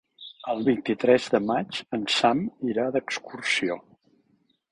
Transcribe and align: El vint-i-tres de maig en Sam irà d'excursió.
El 0.53 0.61
vint-i-tres 0.67 1.27
de 1.33 1.41
maig 1.49 1.81
en 1.99 2.07
Sam 2.15 2.41
irà 2.71 2.87
d'excursió. 2.97 3.77